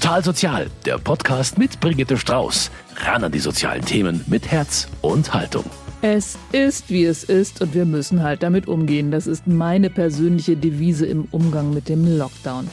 [0.00, 2.70] Total Sozial, der Podcast mit Brigitte Strauß.
[3.04, 5.66] Ran an die sozialen Themen mit Herz und Haltung.
[6.00, 9.10] Es ist, wie es ist und wir müssen halt damit umgehen.
[9.10, 12.70] Das ist meine persönliche Devise im Umgang mit dem Lockdown.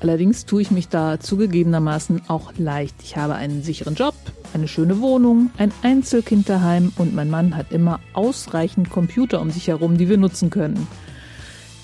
[0.00, 2.94] Allerdings tue ich mich da zugegebenermaßen auch leicht.
[3.02, 4.14] Ich habe einen sicheren Job,
[4.54, 9.68] eine schöne Wohnung, ein Einzelkind daheim und mein Mann hat immer ausreichend Computer um sich
[9.68, 10.86] herum, die wir nutzen können.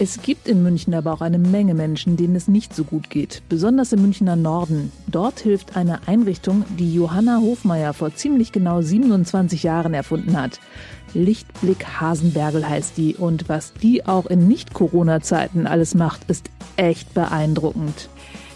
[0.00, 3.42] Es gibt in München aber auch eine Menge Menschen, denen es nicht so gut geht,
[3.48, 4.92] besonders im Münchner Norden.
[5.08, 10.60] Dort hilft eine Einrichtung, die Johanna Hofmeier vor ziemlich genau 27 Jahren erfunden hat.
[11.14, 18.08] Lichtblick Hasenbergel heißt die und was die auch in Nicht-Corona-Zeiten alles macht, ist echt beeindruckend.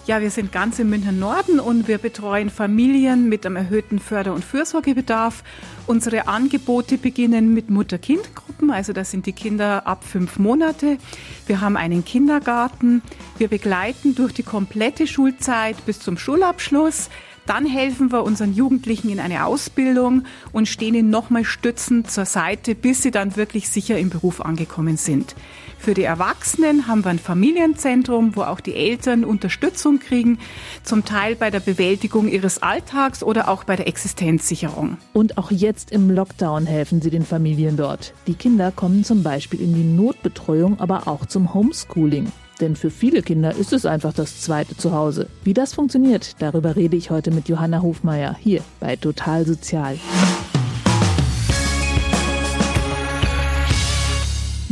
[0.05, 4.35] Ja, wir sind ganz im Münchner Norden und wir betreuen Familien mit einem erhöhten Förder-
[4.35, 5.45] und Fürsorgebedarf.
[5.87, 10.99] Unsere Angebote beginnen mit Mutter-Kind-Gruppen, also das sind die Kinder ab fünf Monate.
[11.47, 13.01] Wir haben einen Kindergarten.
[13.39, 17.09] Wir begleiten durch die komplette Schulzeit bis zum Schulabschluss.
[17.47, 22.75] Dann helfen wir unseren Jugendlichen in eine Ausbildung und stehen ihnen nochmal stützend zur Seite,
[22.75, 25.35] bis sie dann wirklich sicher im Beruf angekommen sind.
[25.79, 30.39] Für die Erwachsenen haben wir ein Familienzentrum, wo auch die Eltern Unterstützung kriegen,
[30.85, 34.99] zum Teil bei der Bewältigung ihres Alltags oder auch bei der Existenzsicherung.
[35.13, 38.15] Und auch jetzt im Lockdown helfen sie den Familien dort.
[38.29, 42.31] Die Kinder kommen zum Beispiel in die Notbetreuung, aber auch zum Homeschooling.
[42.61, 45.29] Denn für viele Kinder ist es einfach das zweite Zuhause.
[45.45, 49.99] Wie das funktioniert, darüber rede ich heute mit Johanna Hofmeier hier bei Total Sozial.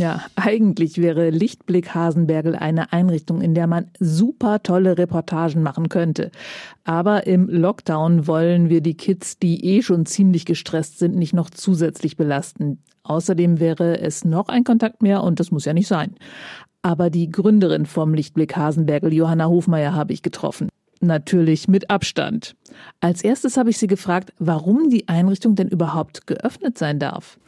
[0.01, 6.31] Ja, eigentlich wäre Lichtblick Hasenbergel eine Einrichtung, in der man super tolle Reportagen machen könnte.
[6.84, 11.51] Aber im Lockdown wollen wir die Kids, die eh schon ziemlich gestresst sind, nicht noch
[11.51, 12.83] zusätzlich belasten.
[13.03, 16.14] Außerdem wäre es noch ein Kontakt mehr und das muss ja nicht sein.
[16.81, 20.70] Aber die Gründerin vom Lichtblick Hasenbergel, Johanna Hofmeier, habe ich getroffen.
[21.03, 22.57] Natürlich mit Abstand.
[23.01, 27.39] Als erstes habe ich sie gefragt, warum die Einrichtung denn überhaupt geöffnet sein darf.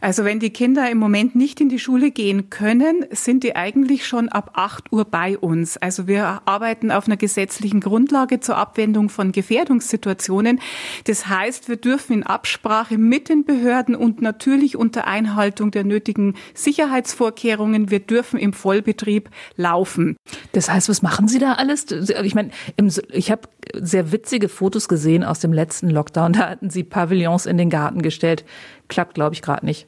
[0.00, 4.06] Also wenn die Kinder im Moment nicht in die Schule gehen können, sind die eigentlich
[4.06, 5.76] schon ab 8 Uhr bei uns.
[5.76, 10.60] Also wir arbeiten auf einer gesetzlichen Grundlage zur Abwendung von Gefährdungssituationen.
[11.04, 16.34] Das heißt, wir dürfen in Absprache mit den Behörden und natürlich unter Einhaltung der nötigen
[16.54, 20.16] Sicherheitsvorkehrungen, wir dürfen im Vollbetrieb laufen.
[20.52, 21.86] Das heißt, was machen Sie da alles?
[21.90, 22.50] Ich meine,
[23.10, 23.42] ich habe
[23.74, 26.32] sehr witzige Fotos gesehen aus dem letzten Lockdown.
[26.32, 28.44] Da hatten sie Pavillons in den Garten gestellt
[28.88, 29.86] klappt, glaube ich, gerade nicht.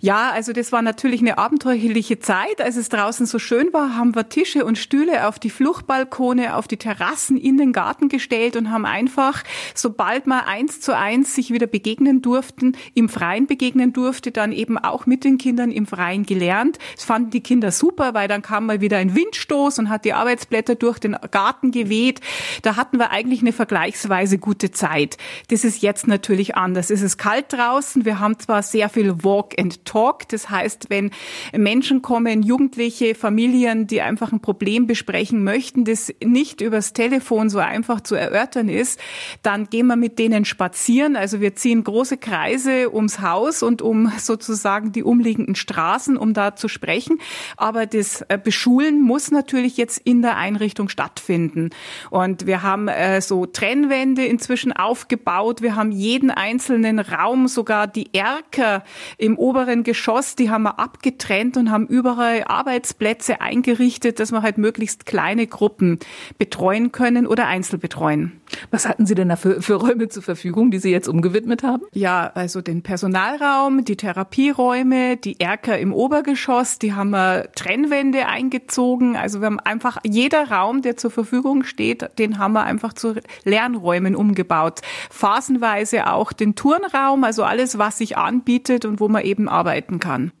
[0.00, 2.60] Ja, also das war natürlich eine abenteuerliche Zeit.
[2.60, 6.68] Als es draußen so schön war, haben wir Tische und Stühle auf die Fluchtbalkone, auf
[6.68, 9.42] die Terrassen in den Garten gestellt und haben einfach,
[9.74, 14.78] sobald man eins zu eins sich wieder begegnen durften, im Freien begegnen durfte, dann eben
[14.78, 16.78] auch mit den Kindern im Freien gelernt.
[16.94, 20.12] Das fanden die Kinder super, weil dann kam mal wieder ein Windstoß und hat die
[20.12, 22.20] Arbeitsblätter durch den Garten geweht.
[22.62, 25.16] Da hatten wir eigentlich eine vergleichsweise gute Zeit.
[25.48, 26.90] Das ist jetzt natürlich anders.
[26.90, 28.04] Es ist kalt draußen.
[28.04, 30.28] Wir haben zwar sehr viel Walk and Talk.
[30.28, 31.10] Das heißt, wenn
[31.52, 37.58] Menschen kommen, Jugendliche, Familien, die einfach ein Problem besprechen möchten, das nicht übers Telefon so
[37.58, 39.00] einfach zu erörtern ist,
[39.42, 41.16] dann gehen wir mit denen spazieren.
[41.16, 46.56] Also wir ziehen große Kreise ums Haus und um sozusagen die umliegenden Straßen, um da
[46.56, 47.18] zu sprechen.
[47.56, 51.70] Aber das äh, Beschulen muss natürlich jetzt in der Einrichtung stattfinden.
[52.10, 55.62] Und wir haben äh, so Trennwände inzwischen aufgebaut.
[55.62, 58.82] Wir haben jeden einzelnen Raum, sogar die Erker
[59.18, 64.58] im oberen Geschoss, die haben wir abgetrennt und haben überall Arbeitsplätze eingerichtet, dass wir halt
[64.58, 66.00] möglichst kleine Gruppen
[66.36, 68.40] betreuen können oder einzeln betreuen.
[68.70, 71.84] Was hatten Sie denn da für, für Räume zur Verfügung, die Sie jetzt umgewidmet haben?
[71.92, 79.16] Ja, also den Personalraum, die Therapieräume, die Erker im Obergeschoss, die haben wir Trennwände eingezogen.
[79.16, 83.14] Also wir haben einfach jeder Raum, der zur Verfügung steht, den haben wir einfach zu
[83.44, 84.80] Lernräumen umgebaut.
[85.10, 90.32] Phasenweise auch den Turnraum, also alles, was sich anbietet und wo man eben arbeiten kann.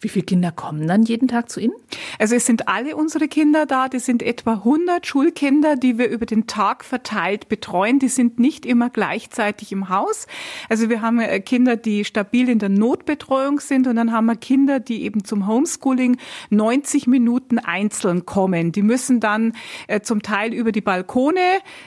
[0.00, 1.74] Wie viele Kinder kommen dann jeden Tag zu Ihnen?
[2.18, 3.88] Also es sind alle unsere Kinder da.
[3.88, 7.98] Das sind etwa 100 Schulkinder, die wir über den Tag verteilt betreuen.
[7.98, 10.26] Die sind nicht immer gleichzeitig im Haus.
[10.68, 14.36] Also wir haben äh, Kinder, die stabil in der Notbetreuung sind und dann haben wir
[14.36, 16.16] Kinder, die eben zum Homeschooling
[16.50, 18.72] 90 Minuten einzeln kommen.
[18.72, 19.54] Die müssen dann
[19.88, 21.40] äh, zum Teil über die Balkone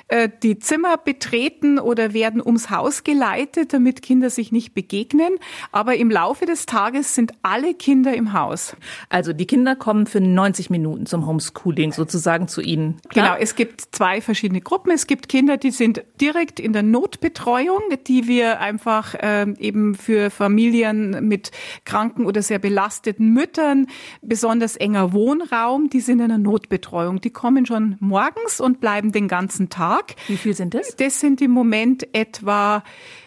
[0.07, 5.35] äh, die Zimmer betreten oder werden ums Haus geleitet, damit Kinder sich nicht begegnen.
[5.71, 8.75] Aber im Laufe des Tages sind alle Kinder im Haus.
[9.09, 12.97] Also die Kinder kommen für 90 Minuten zum Homeschooling sozusagen zu Ihnen.
[13.09, 13.35] Klar?
[13.35, 14.91] Genau, es gibt zwei verschiedene Gruppen.
[14.91, 20.29] Es gibt Kinder, die sind direkt in der Notbetreuung, die wir einfach äh, eben für
[20.29, 21.51] Familien mit
[21.85, 23.87] kranken oder sehr belasteten Müttern,
[24.21, 27.21] besonders enger Wohnraum, die sind in der Notbetreuung.
[27.21, 30.15] Die kommen schon morgens und bleiben den ganzen Tag.
[30.27, 30.95] Wie viel sind das?
[30.95, 32.83] Das sind im Moment etwa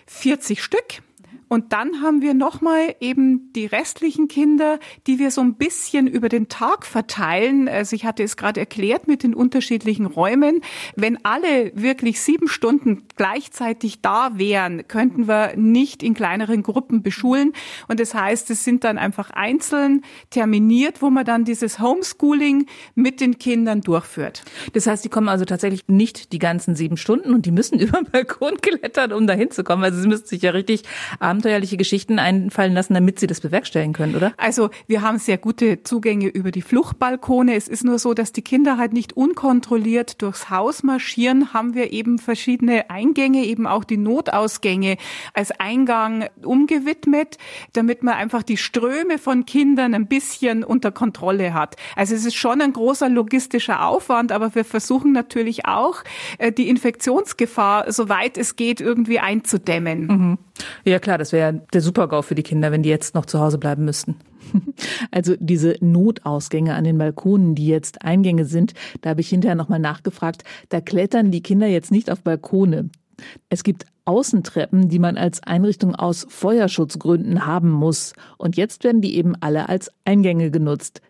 [0.07, 1.03] 40 Stück.
[1.49, 6.29] Und dann haben wir nochmal eben die restlichen Kinder, die wir so ein bisschen über
[6.29, 7.69] den Tag verteilen.
[7.69, 10.61] Also ich hatte es gerade erklärt mit den unterschiedlichen Räumen.
[10.97, 17.53] Wenn alle wirklich sieben Stunden gleichzeitig da wären, könnten wir nicht in kleineren Gruppen beschulen.
[17.89, 23.21] Und das heißt, es sind dann einfach einzeln terminiert, wo man dann dieses Homeschooling mit
[23.21, 24.45] den Kindern durchführt.
[24.75, 28.03] Das heißt, die kommen also tatsächlich nicht die ganzen sieben Stunden und die müssen über
[28.03, 29.85] den Balkon klettern, um da hinzukommen.
[29.85, 30.83] Also sie müssen sich ja richtig
[31.39, 34.33] abenteuerliche Geschichten einfallen lassen, damit Sie das bewerkstelligen können, oder?
[34.37, 37.55] Also wir haben sehr gute Zugänge über die Fluchtbalkone.
[37.55, 41.93] Es ist nur so, dass die Kinder halt nicht unkontrolliert durchs Haus marschieren, haben wir
[41.93, 44.97] eben verschiedene Eingänge, eben auch die Notausgänge
[45.33, 47.39] als Eingang umgewidmet,
[47.73, 51.77] damit man einfach die Ströme von Kindern ein bisschen unter Kontrolle hat.
[51.95, 56.03] Also es ist schon ein großer logistischer Aufwand, aber wir versuchen natürlich auch,
[56.39, 60.07] äh, die Infektionsgefahr, soweit es geht, irgendwie einzudämmen.
[60.07, 60.39] Mhm.
[60.85, 63.59] Ja klar, das wäre der Supergau für die Kinder, wenn die jetzt noch zu Hause
[63.59, 64.17] bleiben müssten.
[65.11, 68.73] Also diese Notausgänge an den Balkonen, die jetzt Eingänge sind,
[69.03, 72.89] da habe ich hinterher nochmal nachgefragt, da klettern die Kinder jetzt nicht auf Balkone.
[73.49, 78.15] Es gibt Außentreppen, die man als Einrichtung aus Feuerschutzgründen haben muss.
[78.39, 81.03] Und jetzt werden die eben alle als Eingänge genutzt.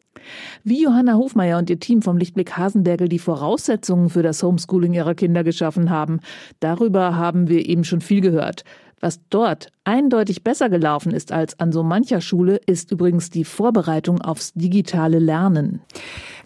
[0.64, 5.14] Wie Johanna Hofmeier und ihr Team vom Lichtblick Hasenbergel die Voraussetzungen für das Homeschooling ihrer
[5.14, 6.20] Kinder geschaffen haben,
[6.60, 8.64] darüber haben wir eben schon viel gehört.
[9.00, 14.20] Was dort eindeutig besser gelaufen ist als an so mancher Schule, ist übrigens die Vorbereitung
[14.20, 15.80] aufs digitale Lernen.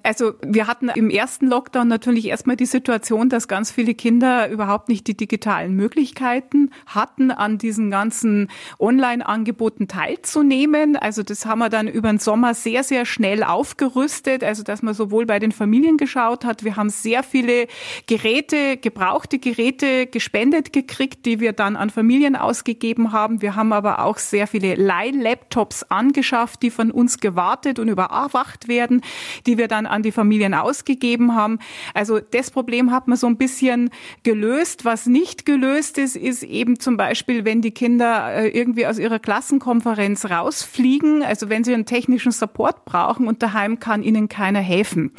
[0.03, 4.89] Also wir hatten im ersten Lockdown natürlich erstmal die Situation, dass ganz viele Kinder überhaupt
[4.89, 8.49] nicht die digitalen Möglichkeiten hatten, an diesen ganzen
[8.81, 10.97] Online-Angeboten teilzunehmen.
[10.97, 14.43] Also das haben wir dann über den Sommer sehr, sehr schnell aufgerüstet.
[14.43, 17.67] Also dass man sowohl bei den Familien geschaut hat, wir haben sehr viele
[18.07, 23.41] Geräte, gebrauchte Geräte gespendet gekriegt, die wir dann an Familien ausgegeben haben.
[23.41, 29.03] Wir haben aber auch sehr viele Leih-Laptops angeschafft, die von uns gewartet und überwacht werden,
[29.47, 31.59] die wir dann an die Familien ausgegeben haben.
[31.95, 33.91] Also das Problem hat man so ein bisschen
[34.23, 34.85] gelöst.
[34.85, 39.19] Was nicht gelöst ist, ist eben zum Beispiel, wenn die Kinder äh, irgendwie aus ihrer
[39.19, 45.13] Klassenkonferenz rausfliegen, also wenn sie einen technischen Support brauchen und daheim kann ihnen keiner helfen.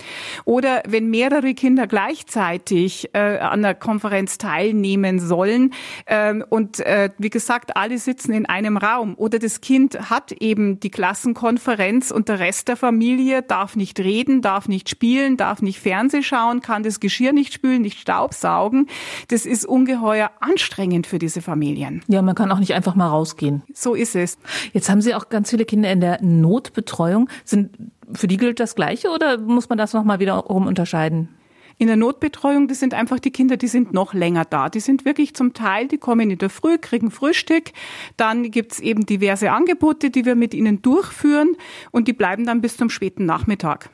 [0.45, 5.73] Oder wenn mehrere Kinder gleichzeitig äh, an der Konferenz teilnehmen sollen
[6.05, 10.79] äh, und äh, wie gesagt, alle sitzen in einem Raum oder das Kind hat eben
[10.79, 15.61] die Klassenkonferenz und der Rest der Familie darf nicht reden, darf darf nicht spielen, darf
[15.61, 18.87] nicht Fernseh schauen, kann das Geschirr nicht spülen, nicht Staubsaugen.
[19.27, 22.01] Das ist ungeheuer anstrengend für diese Familien.
[22.07, 23.63] Ja, man kann auch nicht einfach mal rausgehen.
[23.73, 24.37] So ist es.
[24.71, 27.29] Jetzt haben Sie auch ganz viele Kinder in der Notbetreuung.
[27.43, 27.71] Sind
[28.13, 31.27] für die gilt das Gleiche oder muss man das nochmal wiederum unterscheiden?
[31.77, 34.69] In der Notbetreuung, das sind einfach die Kinder, die sind noch länger da.
[34.69, 37.71] Die sind wirklich zum Teil, die kommen in der Früh, kriegen Frühstück.
[38.15, 41.57] Dann gibt's eben diverse Angebote, die wir mit ihnen durchführen
[41.91, 43.89] und die bleiben dann bis zum späten Nachmittag.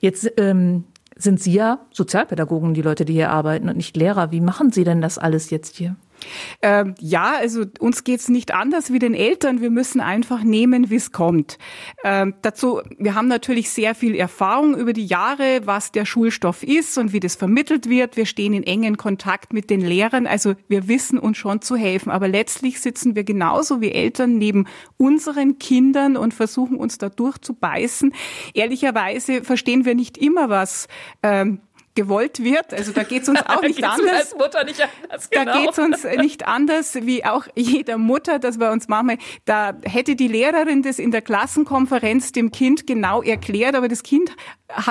[0.00, 0.84] Jetzt ähm,
[1.16, 4.30] sind Sie ja Sozialpädagogen, die Leute, die hier arbeiten und nicht Lehrer.
[4.30, 5.96] Wie machen Sie denn das alles jetzt hier?
[6.62, 9.60] Ähm, ja, also uns geht's nicht anders wie den Eltern.
[9.60, 11.58] Wir müssen einfach nehmen, wie es kommt.
[12.04, 16.98] Ähm, dazu, wir haben natürlich sehr viel Erfahrung über die Jahre, was der Schulstoff ist
[16.98, 18.16] und wie das vermittelt wird.
[18.16, 20.26] Wir stehen in engen Kontakt mit den Lehrern.
[20.26, 22.10] Also wir wissen uns schon zu helfen.
[22.10, 28.12] Aber letztlich sitzen wir genauso wie Eltern neben unseren Kindern und versuchen uns da durchzubeißen.
[28.54, 30.88] Ehrlicherweise verstehen wir nicht immer, was
[31.22, 31.60] ähm,
[31.96, 32.72] gewollt wird.
[32.72, 34.34] Also da geht es uns auch nicht anders.
[34.34, 35.44] Nicht anders genau.
[35.44, 39.72] Da geht es uns nicht anders wie auch jeder Mutter, dass wir uns manchmal, da
[39.82, 44.30] hätte die Lehrerin das in der Klassenkonferenz dem Kind genau erklärt, aber das Kind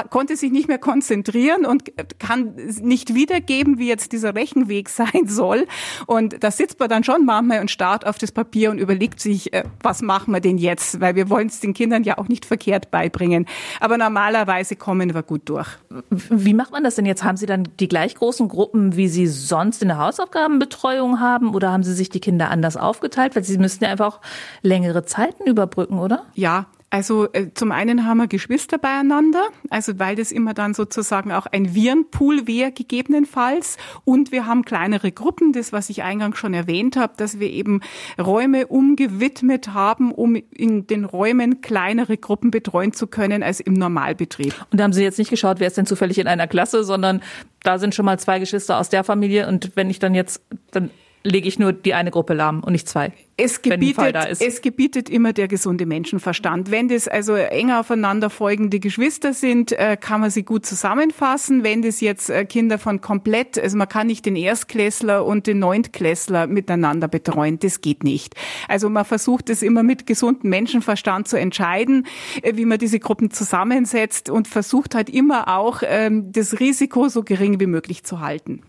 [0.09, 5.67] konnte sich nicht mehr konzentrieren und kann nicht wiedergeben, wie jetzt dieser Rechenweg sein soll.
[6.07, 9.53] Und da sitzt man dann schon manchmal und starrt auf das Papier und überlegt sich,
[9.53, 11.01] äh, was machen wir denn jetzt?
[11.01, 13.45] Weil wir wollen es den Kindern ja auch nicht verkehrt beibringen.
[13.79, 15.67] Aber normalerweise kommen wir gut durch.
[16.09, 17.23] Wie macht man das denn jetzt?
[17.23, 21.53] Haben Sie dann die gleich großen Gruppen, wie Sie sonst in der Hausaufgabenbetreuung haben?
[21.53, 23.35] Oder haben Sie sich die Kinder anders aufgeteilt?
[23.35, 24.21] Weil Sie müssten ja einfach auch
[24.61, 26.25] längere Zeiten überbrücken, oder?
[26.33, 31.33] Ja, Also äh, zum einen haben wir Geschwister beieinander, also weil das immer dann sozusagen
[31.33, 33.75] auch ein Virenpool wäre gegebenenfalls.
[34.05, 37.81] Und wir haben kleinere Gruppen, das was ich eingangs schon erwähnt habe, dass wir eben
[38.17, 44.53] Räume umgewidmet haben, um in den Räumen kleinere Gruppen betreuen zu können als im Normalbetrieb.
[44.71, 47.21] Und da haben Sie jetzt nicht geschaut, wer ist denn zufällig in einer Klasse, sondern
[47.63, 50.91] da sind schon mal zwei Geschwister aus der Familie und wenn ich dann jetzt, dann
[51.25, 53.11] lege ich nur die eine Gruppe lahm und nicht zwei.
[53.37, 56.71] Es gebietet, es gebietet immer der gesunde Menschenverstand.
[56.71, 61.63] Wenn das also enger aufeinander folgende Geschwister sind, äh, kann man sie gut zusammenfassen.
[61.63, 65.59] Wenn das jetzt äh, Kinder von komplett, also man kann nicht den Erstklässler und den
[65.59, 68.35] Neuntklässler miteinander betreuen, das geht nicht.
[68.69, 72.05] Also man versucht es immer mit gesundem Menschenverstand zu entscheiden,
[72.41, 77.23] äh, wie man diese Gruppen zusammensetzt und versucht halt immer auch ähm, das Risiko so
[77.23, 78.61] gering wie möglich zu halten.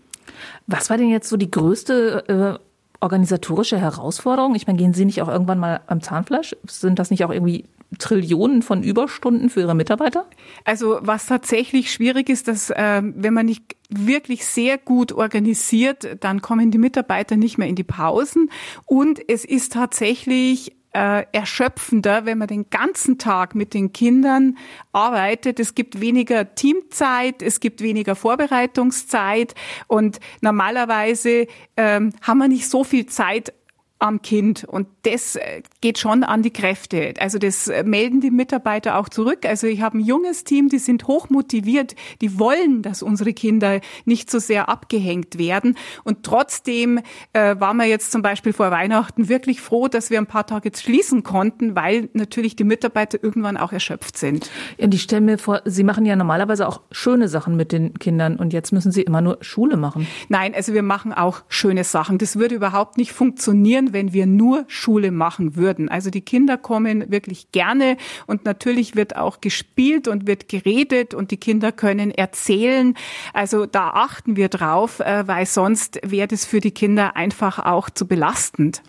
[0.67, 2.59] Was war denn jetzt so die größte äh,
[2.99, 4.55] organisatorische Herausforderung?
[4.55, 6.55] Ich meine, gehen Sie nicht auch irgendwann mal am Zahnfleisch?
[6.67, 7.65] Sind das nicht auch irgendwie
[7.99, 10.25] Trillionen von Überstunden für Ihre Mitarbeiter?
[10.65, 16.41] Also was tatsächlich schwierig ist, dass äh, wenn man nicht wirklich sehr gut organisiert, dann
[16.41, 18.51] kommen die Mitarbeiter nicht mehr in die Pausen.
[18.85, 24.57] Und es ist tatsächlich äh, erschöpfender, wenn man den ganzen Tag mit den Kindern
[24.93, 25.59] arbeitet.
[25.59, 29.53] Es gibt weniger Teamzeit, es gibt weniger Vorbereitungszeit
[29.85, 33.53] und normalerweise ähm, haben wir nicht so viel Zeit
[33.99, 34.63] am Kind.
[34.63, 37.13] Und das äh, geht schon an die Kräfte.
[37.19, 39.45] Also das äh, melden die Mitarbeiter auch zurück.
[39.45, 43.81] Also ich habe ein junges Team, die sind hoch motiviert, die wollen, dass unsere Kinder
[44.05, 45.77] nicht so sehr abgehängt werden.
[46.03, 46.99] Und trotzdem
[47.33, 50.69] äh, waren wir jetzt zum Beispiel vor Weihnachten wirklich froh, dass wir ein paar Tage
[50.69, 54.49] jetzt schließen konnten, weil natürlich die Mitarbeiter irgendwann auch erschöpft sind.
[54.77, 58.35] Ja, die stellen mir vor, Sie machen ja normalerweise auch schöne Sachen mit den Kindern
[58.35, 60.07] und jetzt müssen Sie immer nur Schule machen.
[60.29, 62.17] Nein, also wir machen auch schöne Sachen.
[62.17, 65.89] Das würde überhaupt nicht funktionieren, wenn wir nur Schule machen würden.
[65.89, 71.31] Also die Kinder kommen wirklich gerne und natürlich wird auch gespielt und wird geredet und
[71.31, 72.93] die Kinder können erzählen.
[73.33, 77.89] Also da achten wir drauf, äh, weil sonst wäre das für die Kinder einfach auch
[77.89, 78.81] zu belastend.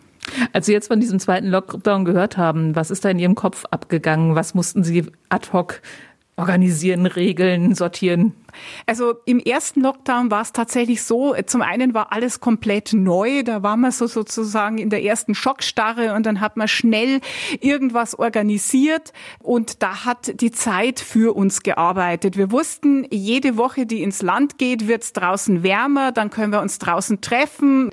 [0.52, 3.64] Als Sie jetzt von diesem zweiten Lockdown gehört haben, was ist da in Ihrem Kopf
[3.70, 4.34] abgegangen?
[4.34, 5.80] Was mussten Sie ad hoc
[6.36, 8.34] organisieren, regeln, sortieren?
[8.86, 13.62] Also im ersten Lockdown war es tatsächlich so, zum einen war alles komplett neu, da
[13.62, 17.20] war man so sozusagen in der ersten Schockstarre und dann hat man schnell
[17.60, 22.36] irgendwas organisiert und da hat die Zeit für uns gearbeitet.
[22.36, 26.60] Wir wussten, jede Woche, die ins Land geht, wird es draußen wärmer, dann können wir
[26.60, 27.90] uns draußen treffen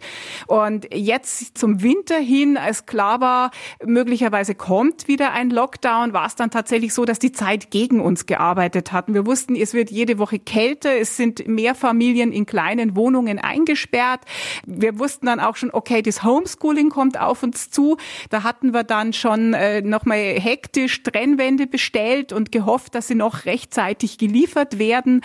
[0.47, 3.51] und jetzt zum Winter hin, als klar war,
[3.83, 8.25] möglicherweise kommt wieder ein Lockdown, war es dann tatsächlich so, dass die Zeit gegen uns
[8.25, 9.13] gearbeitet hat.
[9.13, 14.21] Wir wussten, es wird jede Woche kälter, es sind mehr Familien in kleinen Wohnungen eingesperrt.
[14.65, 17.97] Wir wussten dann auch schon, okay, das Homeschooling kommt auf uns zu.
[18.29, 23.43] Da hatten wir dann schon äh, nochmal hektisch Trennwände bestellt und gehofft, dass sie noch
[23.43, 25.19] rechtzeitig geliefert werden.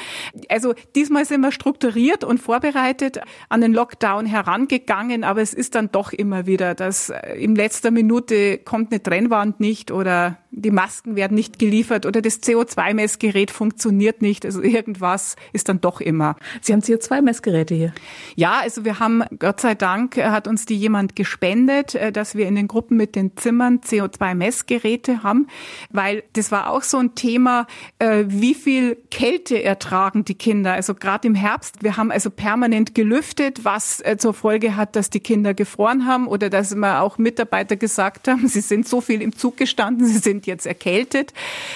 [0.49, 5.93] Also diesmal sind wir strukturiert und vorbereitet an den Lockdown herangegangen, aber es ist dann
[5.93, 11.15] doch immer wieder, dass äh, in letzter Minute kommt eine Trennwand nicht oder die Masken
[11.15, 14.45] werden nicht geliefert oder das CO2-Messgerät funktioniert nicht.
[14.45, 15.20] Also irgendwas
[15.53, 16.37] ist dann doch immer.
[16.61, 17.93] Sie haben CO2-Messgeräte hier?
[18.37, 22.47] Ja, also wir haben, Gott sei Dank, hat uns die jemand gespendet, äh, dass wir
[22.47, 25.47] in den Gruppen mit den Zimmern CO2-Messgeräte haben,
[25.91, 27.67] weil das war auch so ein Thema,
[27.99, 30.73] äh, wie viel Kälte ertragen die Kinder.
[30.73, 35.11] Also gerade im Herbst, wir haben also permanent gelüftet, was äh, zur Folge hat, dass
[35.11, 39.23] die Kinder gefroren haben oder dass wir auch Mitarbeiter gesagt haben, sie sind so viel
[39.23, 41.33] im Zug gestanden, sie sind jetzt erkältet,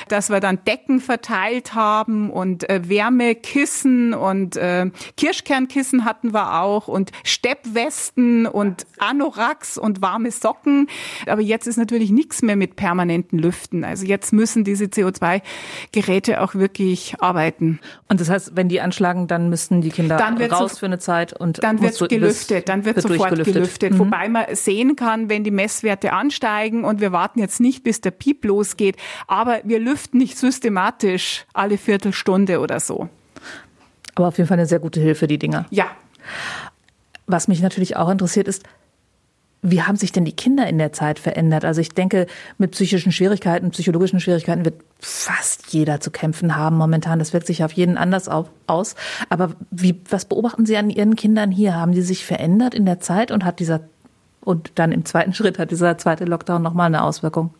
[0.08, 2.68] dass wir dann Decken verteilt haben und
[3.24, 10.88] äh, Wärmekissen und äh, Kirschkernkissen hatten wir auch und Steppwesten und Anoraks und warme Socken.
[11.26, 13.84] Aber jetzt ist natürlich nichts mehr mit permanenten Lüften.
[13.84, 17.80] Also jetzt müssen diese CO2-Geräte auch wirklich arbeiten.
[18.08, 21.32] Und das heißt, wenn die anschlagen, dann müssten die Kinder raus so, für eine Zeit
[21.32, 23.92] und dann wird gelüftet, dann wird, wird sofort gelüftet.
[23.92, 23.98] Mhm.
[23.98, 28.10] Wobei man sehen kann, wenn die Messwerte ansteigen und wir warten jetzt nicht, bis der
[28.10, 28.96] Piep losgeht.
[29.26, 33.08] Aber wir lüften nicht systematisch alle Viertelstunde oder so.
[34.14, 35.66] Aber auf jeden Fall eine sehr gute Hilfe, die Dinger.
[35.70, 35.86] Ja.
[37.26, 38.64] Was mich natürlich auch interessiert ist,
[39.66, 41.64] wie haben sich denn die Kinder in der Zeit verändert?
[41.64, 42.26] Also ich denke,
[42.58, 47.18] mit psychischen Schwierigkeiten, psychologischen Schwierigkeiten wird fast jeder zu kämpfen haben momentan.
[47.18, 48.94] Das wirkt sich auf jeden anders auf, aus.
[49.30, 51.76] Aber wie, was beobachten Sie an Ihren Kindern hier?
[51.76, 53.80] Haben die sich verändert in der Zeit und hat dieser,
[54.42, 57.54] und dann im zweiten Schritt hat dieser zweite Lockdown nochmal eine Auswirkung?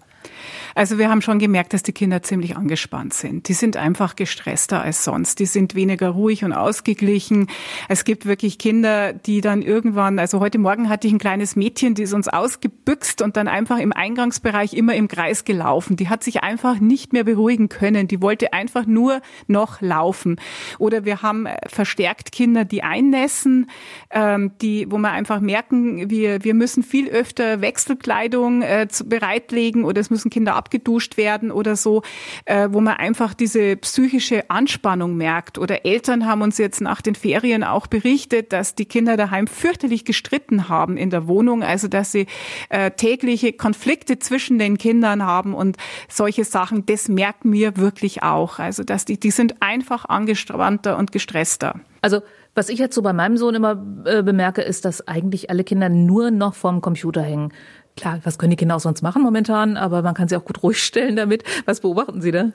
[0.75, 3.49] Also wir haben schon gemerkt, dass die Kinder ziemlich angespannt sind.
[3.49, 5.39] Die sind einfach gestresster als sonst.
[5.39, 7.49] Die sind weniger ruhig und ausgeglichen.
[7.89, 11.95] Es gibt wirklich Kinder, die dann irgendwann, also heute Morgen hatte ich ein kleines Mädchen,
[11.95, 15.97] die ist uns ausgebüxt und dann einfach im Eingangsbereich immer im Kreis gelaufen.
[15.97, 18.09] Die hat sich einfach nicht mehr beruhigen können.
[18.09, 20.37] Die wollte einfach nur noch laufen.
[20.79, 23.71] Oder wir haben äh, verstärkt Kinder, die einnässen,
[24.11, 30.01] ähm, die, wo wir einfach merken, wir, wir müssen viel öfter Wechselkleidung äh, bereitlegen oder
[30.01, 32.03] es müssen Kinder abgeduscht werden oder so,
[32.45, 35.59] äh, wo man einfach diese psychische Anspannung merkt.
[35.59, 40.05] Oder Eltern haben uns jetzt nach den Ferien auch berichtet, dass die Kinder daheim fürchterlich
[40.05, 42.27] gestritten haben in der Wohnung, also dass sie
[42.69, 45.77] äh, tägliche Konflikte zwischen den Kindern haben und
[46.09, 48.59] solche Sachen, das merken wir wirklich auch.
[48.61, 51.81] Also dass die, die sind einfach angespannter und gestresster.
[52.01, 52.21] Also
[52.55, 55.89] was ich jetzt so bei meinem Sohn immer äh, bemerke, ist, dass eigentlich alle Kinder
[55.89, 57.53] nur noch vorm Computer hängen.
[57.97, 60.65] Klar, was können die Kinder auch sonst machen momentan, aber man kann sie auch gut
[60.65, 61.45] ruhig stellen damit.
[61.65, 62.51] Was beobachten Sie da?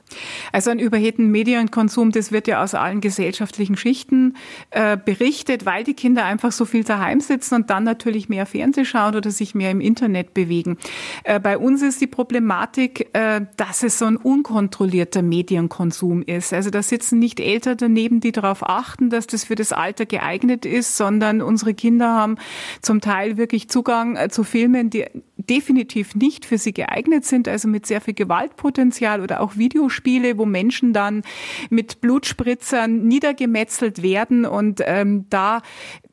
[0.52, 4.36] Also ein überhebten Medienkonsum, das wird ja aus allen gesellschaftlichen Schichten
[4.72, 8.84] äh, berichtet, weil die Kinder einfach so viel daheim sitzen und dann natürlich mehr Fernseh
[8.84, 10.78] schauen oder sich mehr im Internet bewegen.
[11.24, 16.52] Äh, bei uns ist die Problematik, äh, dass es so ein unkontrollierter Medienkonsum ist.
[16.52, 20.66] Also da sitzen nicht Eltern daneben, die darauf achten, dass das für das Alter geeignet
[20.66, 22.36] ist, sondern unsere Kinder haben
[22.82, 25.06] zum Teil wirklich Zugang äh, zu Filmen, die
[25.48, 30.46] definitiv nicht für sie geeignet sind, also mit sehr viel Gewaltpotenzial oder auch Videospiele, wo
[30.46, 31.24] Menschen dann
[31.70, 34.46] mit Blutspritzern niedergemetzelt werden.
[34.46, 35.62] Und ähm, da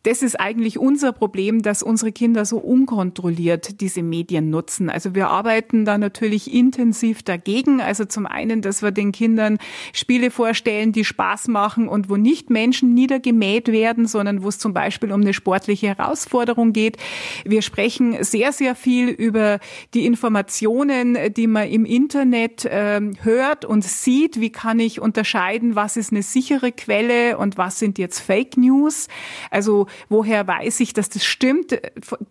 [0.06, 4.88] das ist eigentlich unser Problem, dass unsere Kinder so unkontrolliert diese Medien nutzen.
[4.88, 7.80] Also wir arbeiten da natürlich intensiv dagegen.
[7.80, 9.58] Also zum einen, dass wir den Kindern
[9.92, 14.72] Spiele vorstellen, die Spaß machen und wo nicht Menschen niedergemäht werden, sondern wo es zum
[14.72, 16.98] Beispiel um eine sportliche Herausforderung geht.
[17.44, 19.58] Wir sprechen sehr, sehr viel über
[19.92, 24.40] die Informationen, die man im Internet äh, hört und sieht.
[24.40, 29.08] Wie kann ich unterscheiden, was ist eine sichere Quelle und was sind jetzt Fake News?
[29.50, 31.78] Also woher weiß ich, dass das stimmt,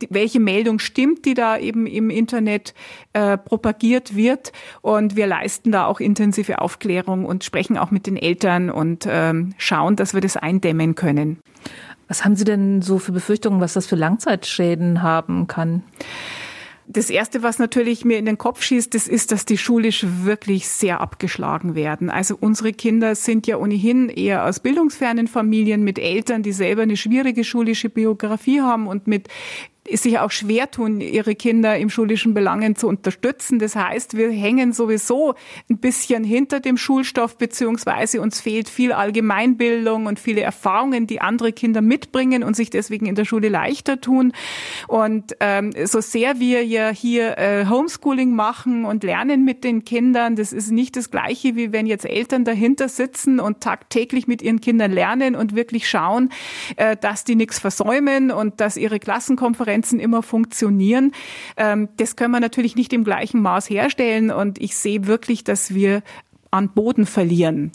[0.09, 2.73] welche Meldung stimmt, die da eben im Internet
[3.13, 4.51] äh, propagiert wird.
[4.81, 9.53] Und wir leisten da auch intensive Aufklärung und sprechen auch mit den Eltern und ähm,
[9.57, 11.39] schauen, dass wir das eindämmen können.
[12.07, 15.83] Was haben Sie denn so für Befürchtungen, was das für Langzeitschäden haben kann?
[16.87, 20.67] Das Erste, was natürlich mir in den Kopf schießt, das ist, dass die schulisch wirklich
[20.67, 22.11] sehr abgeschlagen werden.
[22.11, 26.95] Also unsere Kinder sind ja ohnehin eher aus bildungsfernen Familien mit Eltern, die selber eine
[26.95, 29.29] schwierige schulische Biografie haben und mit
[29.93, 33.59] sich auch schwer tun, ihre Kinder im schulischen Belangen zu unterstützen.
[33.59, 35.35] Das heißt, wir hängen sowieso
[35.69, 41.53] ein bisschen hinter dem Schulstoff, beziehungsweise uns fehlt viel Allgemeinbildung und viele Erfahrungen, die andere
[41.53, 44.33] Kinder mitbringen und sich deswegen in der Schule leichter tun.
[44.87, 50.35] Und ähm, so sehr wir ja hier äh, Homeschooling machen und lernen mit den Kindern,
[50.35, 54.61] das ist nicht das Gleiche, wie wenn jetzt Eltern dahinter sitzen und tagtäglich mit ihren
[54.61, 56.29] Kindern lernen und wirklich schauen,
[56.75, 61.11] äh, dass die nichts versäumen und dass ihre Klassenkonferenzen Konferenzen immer funktionieren.
[61.57, 65.73] Ähm, das können wir natürlich nicht im gleichen Maß herstellen und ich sehe wirklich, dass
[65.73, 66.01] wir
[66.51, 67.73] an Boden verlieren.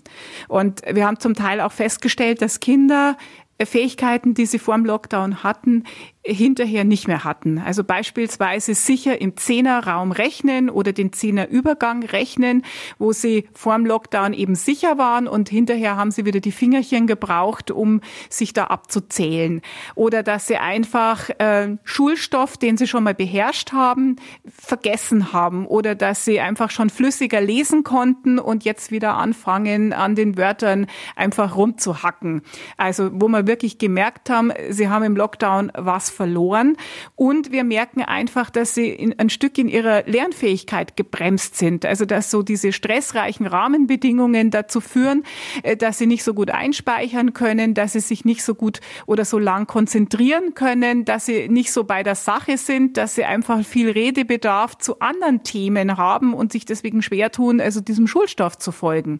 [0.48, 3.18] Und wir haben zum Teil auch festgestellt, dass Kinder
[3.66, 5.84] Fähigkeiten, die sie vor dem Lockdown hatten,
[6.22, 7.58] hinterher nicht mehr hatten.
[7.58, 12.62] Also beispielsweise sicher im Zehnerraum rechnen oder den Zehnerübergang rechnen,
[12.98, 17.06] wo sie vor dem Lockdown eben sicher waren und hinterher haben sie wieder die Fingerchen
[17.06, 19.62] gebraucht, um sich da abzuzählen.
[19.94, 25.66] Oder dass sie einfach äh, Schulstoff, den sie schon mal beherrscht haben, vergessen haben.
[25.66, 30.86] Oder dass sie einfach schon flüssiger lesen konnten und jetzt wieder anfangen, an den Wörtern
[31.16, 32.42] einfach rumzuhacken.
[32.76, 36.76] Also wo wir wirklich gemerkt haben, sie haben im Lockdown was verloren.
[37.16, 41.84] Und wir merken einfach, dass sie in, ein Stück in ihrer Lernfähigkeit gebremst sind.
[41.84, 45.24] Also dass so diese stressreichen Rahmenbedingungen dazu führen,
[45.64, 49.24] äh, dass sie nicht so gut einspeichern können, dass sie sich nicht so gut oder
[49.24, 53.64] so lang konzentrieren können, dass sie nicht so bei der Sache sind, dass sie einfach
[53.64, 58.70] viel Redebedarf zu anderen Themen haben und sich deswegen schwer tun, also diesem Schulstoff zu
[58.70, 59.18] folgen.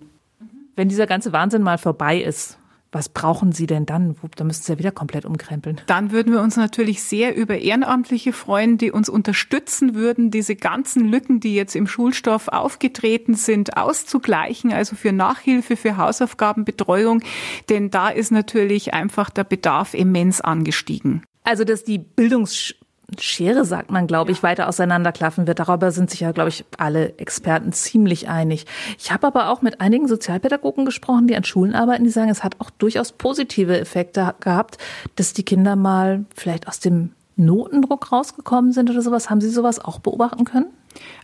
[0.77, 2.60] Wenn dieser ganze Wahnsinn mal vorbei ist,
[2.93, 4.17] was brauchen Sie denn dann?
[4.37, 5.81] Da müssen Sie ja wieder komplett umkrempeln.
[5.87, 11.07] Dann würden wir uns natürlich sehr über Ehrenamtliche freuen, die uns unterstützen würden, diese ganzen
[11.07, 17.23] Lücken, die jetzt im Schulstoff aufgetreten sind, auszugleichen, also für Nachhilfe, für Hausaufgabenbetreuung.
[17.69, 21.23] Denn da ist natürlich einfach der Bedarf immens angestiegen.
[21.45, 22.75] Also, dass die Bildungs
[23.19, 25.59] Schere, sagt man, glaube ich, weiter auseinanderklaffen wird.
[25.59, 28.67] Darüber sind sich ja, glaube ich, alle Experten ziemlich einig.
[28.99, 32.45] Ich habe aber auch mit einigen Sozialpädagogen gesprochen, die an Schulen arbeiten, die sagen, es
[32.45, 34.79] hat auch durchaus positive Effekte gehabt,
[35.17, 39.31] dass die Kinder mal vielleicht aus dem Notendruck rausgekommen sind oder sowas?
[39.31, 40.67] Haben Sie sowas auch beobachten können?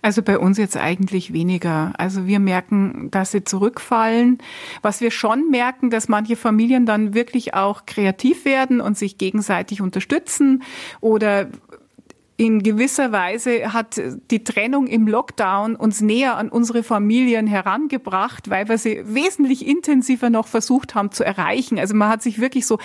[0.02, 1.92] Also bei uns jetzt eigentlich weniger.
[1.98, 4.38] Also wir merken, dass sie zurückfallen.
[4.82, 9.80] Was wir schon merken, dass manche Familien dann wirklich auch kreativ werden und sich gegenseitig
[9.80, 10.62] unterstützen
[11.00, 11.48] oder
[12.36, 18.68] in gewisser Weise hat die Trennung im Lockdown uns näher an unsere Familien herangebracht, weil
[18.68, 21.78] wir sie wesentlich intensiver noch versucht haben zu erreichen.
[21.78, 22.78] Also man hat sich wirklich so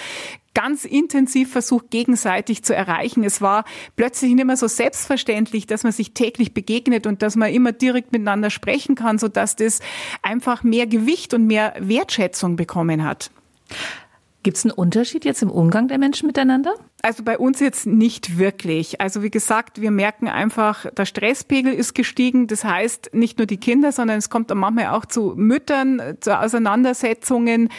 [0.53, 3.23] ganz intensiv versucht, gegenseitig zu erreichen.
[3.25, 3.65] Es war
[3.97, 8.13] plötzlich nicht mehr so selbstverständlich, dass man sich täglich begegnet und dass man immer direkt
[8.13, 9.81] miteinander sprechen kann, so dass das
[10.21, 13.31] einfach mehr Gewicht und mehr Wertschätzung bekommen hat.
[14.43, 16.73] Gibt es einen Unterschied jetzt im Umgang der Menschen miteinander?
[17.03, 18.99] Also bei uns jetzt nicht wirklich.
[18.99, 22.47] Also wie gesagt, wir merken einfach, der Stresspegel ist gestiegen.
[22.47, 26.39] Das heißt, nicht nur die Kinder, sondern es kommt dann manchmal auch zu Müttern, zu
[26.39, 27.69] Auseinandersetzungen.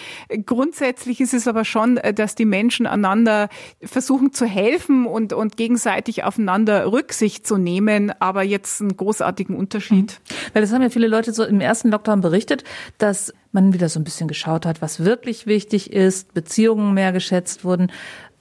[0.46, 3.48] Grundsätzlich ist es aber schon, dass die Menschen einander
[3.83, 8.12] versuchen zu helfen und, und gegenseitig aufeinander Rücksicht zu nehmen.
[8.20, 10.20] Aber jetzt einen großartigen Unterschied.
[10.53, 12.62] Weil das haben ja viele Leute so im ersten Lockdown berichtet,
[12.98, 17.65] dass man wieder so ein bisschen geschaut hat, was wirklich wichtig ist, Beziehungen mehr geschätzt
[17.65, 17.91] wurden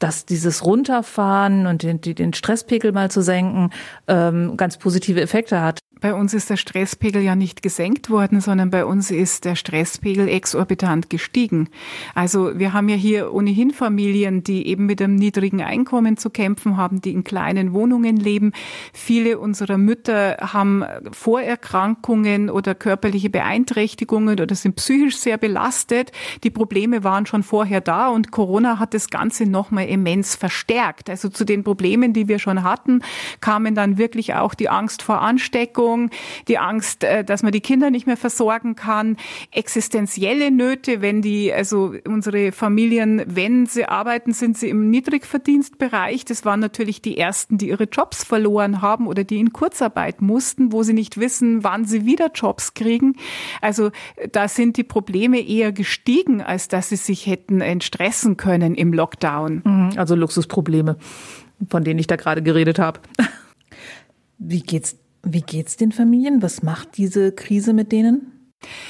[0.02, 3.70] dass dieses Runterfahren und den, den Stresspegel mal zu senken
[4.08, 5.80] ähm, ganz positive Effekte hat.
[6.02, 10.28] Bei uns ist der Stresspegel ja nicht gesenkt worden, sondern bei uns ist der Stresspegel
[10.28, 11.70] exorbitant gestiegen.
[12.16, 16.76] Also wir haben ja hier ohnehin Familien, die eben mit einem niedrigen Einkommen zu kämpfen
[16.76, 18.52] haben, die in kleinen Wohnungen leben.
[18.94, 26.12] Viele unserer Mütter haben Vorerkrankungen oder körperliche Beeinträchtigungen oder sind psychisch sehr belastet.
[26.44, 31.12] Die Probleme waren schon vorher da und Corona hat das Ganze nochmal immens verstärkt.
[31.12, 33.04] Also zu den Problemen, die wir schon hatten,
[33.40, 36.10] kamen dann wirklich auch die Angst vor Ansteckung, Erkrankung,
[36.48, 39.18] die Angst, äh, dass man die Kinder nicht mehr versorgen kann,
[39.52, 46.26] existenzielle Nöte, wenn die, also unsere Familien, wenn sie arbeiten, sind sie im Niedrigverdienstbereich.
[46.26, 50.72] Das waren natürlich die ersten, die ihre Jobs verloren haben oder die in Kurzarbeit mussten,
[50.72, 53.16] wo sie nicht wissen, wann sie wieder Jobs kriegen.
[53.62, 53.92] Also
[54.32, 59.62] da sind die Probleme eher gestiegen, als dass sie sich hätten entstressen können im Lockdown.
[59.64, 60.98] Mhm, also Luxusprobleme,
[61.70, 63.00] von denen ich da gerade geredet habe.
[64.44, 66.42] Wie geht's wie geht's den Familien?
[66.42, 68.31] Was macht diese Krise mit denen?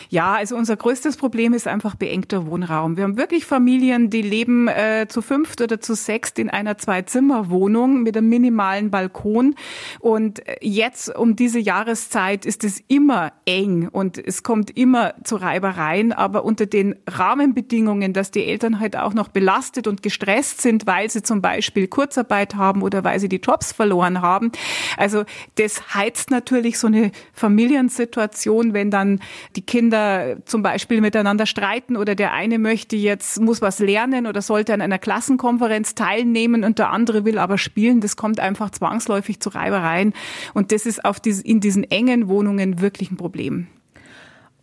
[0.09, 2.97] Ja, also unser größtes Problem ist einfach beengter Wohnraum.
[2.97, 8.03] Wir haben wirklich Familien, die leben äh, zu fünft oder zu sechst in einer Zwei-Zimmer-Wohnung
[8.03, 9.55] mit einem minimalen Balkon.
[9.99, 15.37] Und äh, jetzt um diese Jahreszeit ist es immer eng und es kommt immer zu
[15.37, 16.11] Reibereien.
[16.11, 21.09] Aber unter den Rahmenbedingungen, dass die Eltern halt auch noch belastet und gestresst sind, weil
[21.09, 24.51] sie zum Beispiel Kurzarbeit haben oder weil sie die Jobs verloren haben.
[24.97, 25.23] Also
[25.55, 29.21] das heizt natürlich so eine Familiensituation, wenn dann
[29.55, 34.25] die die Kinder zum Beispiel miteinander streiten oder der eine möchte jetzt, muss was lernen
[34.25, 38.71] oder sollte an einer Klassenkonferenz teilnehmen und der andere will aber spielen, das kommt einfach
[38.71, 40.13] zwangsläufig zu Reibereien.
[40.55, 43.67] Und das ist auf diese, in diesen engen Wohnungen wirklich ein Problem.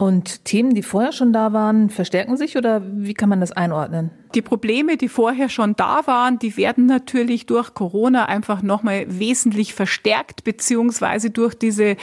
[0.01, 4.11] Und Themen, die vorher schon da waren, verstärken sich oder wie kann man das einordnen?
[4.33, 9.75] Die Probleme, die vorher schon da waren, die werden natürlich durch Corona einfach nochmal wesentlich
[9.75, 11.97] verstärkt, beziehungsweise durch diese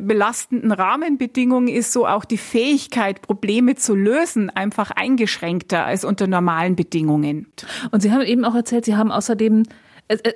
[0.00, 6.74] belastenden Rahmenbedingungen ist so auch die Fähigkeit, Probleme zu lösen, einfach eingeschränkter als unter normalen
[6.74, 7.46] Bedingungen.
[7.92, 9.62] Und Sie haben eben auch erzählt, Sie haben außerdem,
[10.08, 10.32] äh, äh,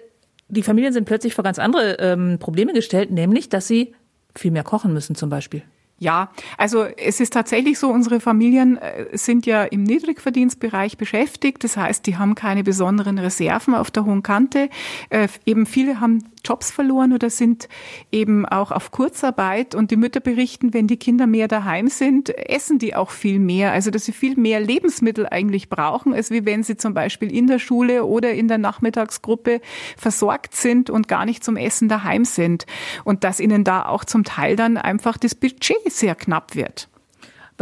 [0.49, 3.97] die Familien sind plötzlich vor ganz andere ähm, Probleme gestellt, nämlich, dass sie
[4.37, 5.63] viel mehr kochen müssen zum Beispiel.
[5.99, 11.63] Ja, also es ist tatsächlich so, unsere Familien äh, sind ja im Niedrigverdienstbereich beschäftigt.
[11.63, 14.69] Das heißt, die haben keine besonderen Reserven auf der hohen Kante.
[15.11, 17.69] Äh, eben viele haben Jobs verloren oder sind
[18.11, 19.75] eben auch auf Kurzarbeit.
[19.75, 23.73] Und die Mütter berichten, wenn die Kinder mehr daheim sind, essen die auch viel mehr.
[23.73, 27.47] Also dass sie viel mehr Lebensmittel eigentlich brauchen, als wie wenn sie zum Beispiel in
[27.47, 29.61] der Schule oder in der Nachmittagsgruppe
[29.97, 32.67] versorgt sind und gar nicht zum Essen daheim sind.
[33.05, 36.89] Und dass ihnen da auch zum Teil dann einfach das Budget sehr knapp wird.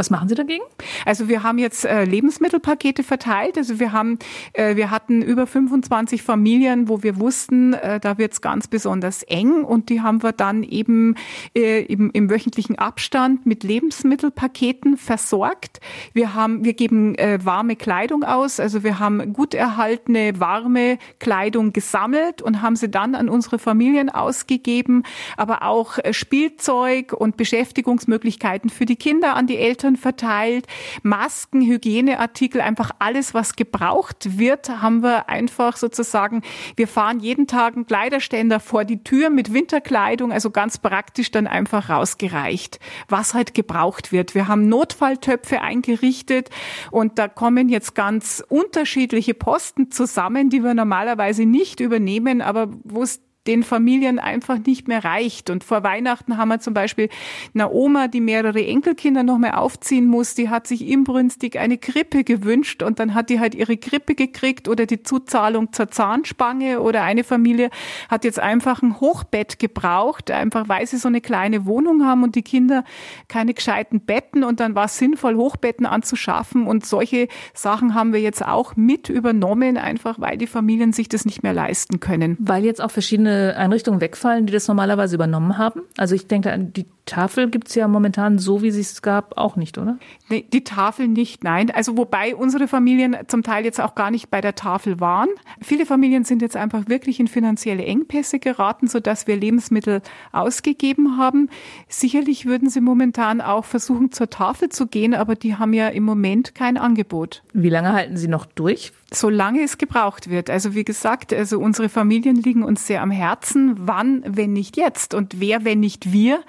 [0.00, 0.64] Was machen Sie dagegen?
[1.04, 3.58] Also wir haben jetzt äh, Lebensmittelpakete verteilt.
[3.58, 4.18] Also wir haben,
[4.54, 9.22] äh, wir hatten über 25 Familien, wo wir wussten, äh, da wird es ganz besonders
[9.24, 11.16] eng und die haben wir dann eben
[11.54, 15.80] äh, im, im wöchentlichen Abstand mit Lebensmittelpaketen versorgt.
[16.14, 18.58] Wir haben, wir geben äh, warme Kleidung aus.
[18.58, 24.08] Also wir haben gut erhaltene warme Kleidung gesammelt und haben sie dann an unsere Familien
[24.08, 25.02] ausgegeben,
[25.36, 30.66] aber auch äh, Spielzeug und Beschäftigungsmöglichkeiten für die Kinder an die Eltern Kindern verteilt.
[31.02, 36.42] Masken, Hygieneartikel, einfach alles, was gebraucht wird, haben wir einfach sozusagen,
[36.76, 41.46] wir fahren jeden Tag einen Kleiderständer vor die Tür mit Winterkleidung, also ganz praktisch dann
[41.46, 44.34] einfach rausgereicht, was halt gebraucht wird.
[44.34, 46.50] Wir haben Notfalltöpfe eingerichtet
[46.90, 53.02] und da kommen jetzt ganz unterschiedliche Posten zusammen, die wir normalerweise nicht übernehmen, aber wo
[53.02, 55.48] es den Familien einfach nicht mehr reicht.
[55.48, 57.08] Und vor Weihnachten haben wir zum Beispiel
[57.54, 62.22] eine Oma, die mehrere Enkelkinder noch mehr aufziehen muss, die hat sich inbrünstig eine Krippe
[62.22, 67.02] gewünscht und dann hat die halt ihre Krippe gekriegt oder die Zuzahlung zur Zahnspange oder
[67.02, 67.70] eine Familie
[68.10, 72.34] hat jetzt einfach ein Hochbett gebraucht, einfach weil sie so eine kleine Wohnung haben und
[72.34, 72.84] die Kinder
[73.28, 78.20] keine gescheiten Betten und dann war es sinnvoll, Hochbetten anzuschaffen und solche Sachen haben wir
[78.20, 82.36] jetzt auch mit übernommen, einfach weil die Familien sich das nicht mehr leisten können.
[82.38, 85.82] Weil jetzt auch verschiedene Einrichtungen wegfallen, die das normalerweise übernommen haben?
[85.96, 89.56] Also ich denke, die Tafel gibt es ja momentan so, wie sie es gab, auch
[89.56, 89.98] nicht, oder?
[90.28, 91.70] Nee, die Tafel nicht, nein.
[91.70, 95.28] Also wobei unsere Familien zum Teil jetzt auch gar nicht bei der Tafel waren.
[95.60, 101.48] Viele Familien sind jetzt einfach wirklich in finanzielle Engpässe geraten, sodass wir Lebensmittel ausgegeben haben.
[101.88, 106.04] Sicherlich würden sie momentan auch versuchen, zur Tafel zu gehen, aber die haben ja im
[106.04, 107.42] Moment kein Angebot.
[107.52, 108.92] Wie lange halten Sie noch durch?
[109.12, 110.50] Solange es gebraucht wird.
[110.50, 113.74] Also wie gesagt, also unsere Familien liegen uns sehr am Herzen.
[113.78, 115.14] Wann, wenn nicht jetzt?
[115.14, 116.44] Und wer, wenn nicht wir?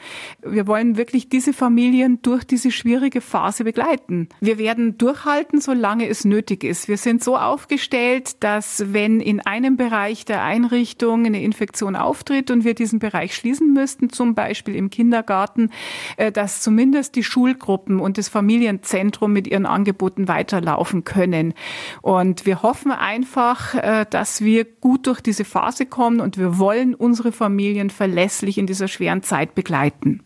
[0.51, 4.27] Wir wollen wirklich diese Familien durch diese schwierige Phase begleiten.
[4.41, 6.89] Wir werden durchhalten, solange es nötig ist.
[6.89, 12.65] Wir sind so aufgestellt, dass wenn in einem Bereich der Einrichtung eine Infektion auftritt und
[12.65, 15.69] wir diesen Bereich schließen müssten, zum Beispiel im Kindergarten,
[16.17, 21.53] äh, dass zumindest die Schulgruppen und das Familienzentrum mit ihren Angeboten weiterlaufen können.
[22.01, 26.93] Und wir hoffen einfach, äh, dass wir gut durch diese Phase kommen und wir wollen
[26.93, 30.21] unsere Familien verlässlich in dieser schweren Zeit begleiten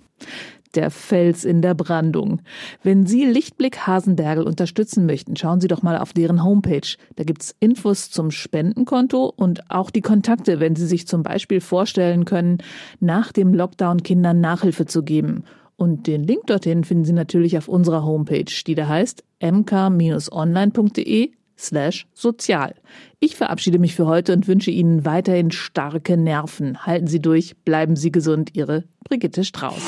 [0.76, 2.42] der Fels in der Brandung.
[2.84, 6.96] Wenn Sie Lichtblick Hasenbergel unterstützen möchten, schauen Sie doch mal auf deren Homepage.
[7.16, 12.26] Da gibt's Infos zum Spendenkonto und auch die Kontakte, wenn Sie sich zum Beispiel vorstellen
[12.26, 12.58] können,
[13.00, 15.44] nach dem Lockdown Kindern Nachhilfe zu geben.
[15.78, 22.08] Und den Link dorthin finden Sie natürlich auf unserer Homepage, die da heißt mk-online.de slash
[22.14, 22.76] sozial.
[23.20, 26.86] Ich verabschiede mich für heute und wünsche Ihnen weiterhin starke Nerven.
[26.86, 28.52] Halten Sie durch, bleiben Sie gesund.
[28.54, 29.82] Ihre Brigitte Strauß.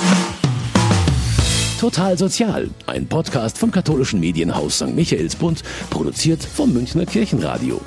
[1.80, 4.95] Total Sozial, ein Podcast vom katholischen Medienhaus St.
[4.95, 7.80] Michaelsbund, produziert vom Münchner Kirchenradio.